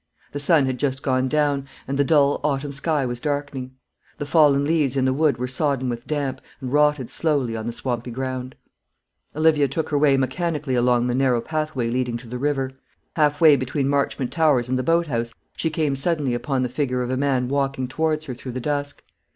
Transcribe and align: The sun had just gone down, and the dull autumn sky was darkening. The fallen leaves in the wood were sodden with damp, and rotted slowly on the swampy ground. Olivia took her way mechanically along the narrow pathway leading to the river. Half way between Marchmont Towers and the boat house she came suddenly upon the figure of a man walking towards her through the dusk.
The 0.31 0.39
sun 0.39 0.65
had 0.65 0.79
just 0.79 1.03
gone 1.03 1.27
down, 1.27 1.67
and 1.87 1.95
the 1.95 2.03
dull 2.03 2.41
autumn 2.43 2.71
sky 2.71 3.05
was 3.05 3.19
darkening. 3.19 3.75
The 4.17 4.25
fallen 4.25 4.63
leaves 4.65 4.97
in 4.97 5.05
the 5.05 5.13
wood 5.13 5.37
were 5.37 5.47
sodden 5.47 5.89
with 5.89 6.07
damp, 6.07 6.41
and 6.59 6.73
rotted 6.73 7.11
slowly 7.11 7.55
on 7.55 7.67
the 7.67 7.71
swampy 7.71 8.09
ground. 8.09 8.55
Olivia 9.35 9.67
took 9.67 9.89
her 9.89 9.99
way 9.99 10.17
mechanically 10.17 10.73
along 10.73 11.05
the 11.05 11.13
narrow 11.13 11.39
pathway 11.39 11.91
leading 11.91 12.17
to 12.17 12.27
the 12.27 12.39
river. 12.39 12.71
Half 13.15 13.41
way 13.41 13.55
between 13.55 13.87
Marchmont 13.89 14.31
Towers 14.31 14.67
and 14.67 14.79
the 14.79 14.81
boat 14.81 15.05
house 15.05 15.33
she 15.55 15.69
came 15.69 15.95
suddenly 15.95 16.33
upon 16.33 16.63
the 16.63 16.67
figure 16.69 17.03
of 17.03 17.11
a 17.11 17.15
man 17.15 17.47
walking 17.47 17.87
towards 17.87 18.25
her 18.25 18.33
through 18.33 18.53
the 18.53 18.59
dusk. 18.59 19.03